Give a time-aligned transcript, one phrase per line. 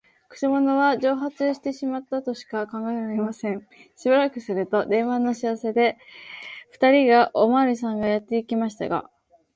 [0.29, 3.67] くせ者は蒸発してしまったとしか考えられません。
[3.95, 5.95] しばらくすると、電話の知らせで、
[6.71, 9.11] ふたりのおまわりさんがやってきましたが、